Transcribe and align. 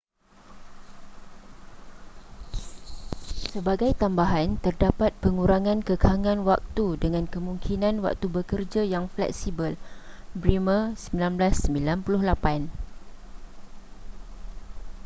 sebagai 3.53 3.91
tambahan 4.01 4.49
terdapat 4.65 5.11
pengurangan 5.23 5.79
kekangan 5.89 6.39
waktu 6.49 6.87
dengan 7.03 7.25
kemungkinan 7.33 7.95
waktu 8.05 8.25
bekerja 8.37 8.81
yang 8.93 9.05
fleksibel. 9.13 9.73
bremer 10.39 10.81
1998 10.97 12.65